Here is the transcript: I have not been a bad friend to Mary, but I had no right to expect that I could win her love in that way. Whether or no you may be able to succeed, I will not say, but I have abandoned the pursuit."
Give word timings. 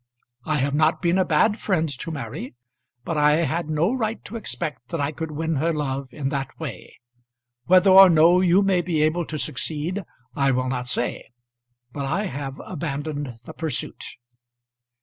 I 0.45 0.55
have 0.55 0.73
not 0.73 0.99
been 1.03 1.19
a 1.19 1.25
bad 1.25 1.59
friend 1.59 1.87
to 1.87 2.09
Mary, 2.09 2.55
but 3.03 3.19
I 3.19 3.33
had 3.45 3.69
no 3.69 3.93
right 3.93 4.19
to 4.25 4.35
expect 4.35 4.87
that 4.87 4.99
I 4.99 5.11
could 5.11 5.29
win 5.29 5.57
her 5.57 5.71
love 5.71 6.07
in 6.11 6.29
that 6.29 6.59
way. 6.59 6.95
Whether 7.65 7.91
or 7.91 8.09
no 8.09 8.39
you 8.41 8.63
may 8.63 8.81
be 8.81 9.03
able 9.03 9.25
to 9.27 9.37
succeed, 9.37 10.01
I 10.35 10.49
will 10.49 10.69
not 10.69 10.87
say, 10.87 11.29
but 11.91 12.07
I 12.07 12.23
have 12.25 12.59
abandoned 12.65 13.37
the 13.45 13.53
pursuit." 13.53 14.03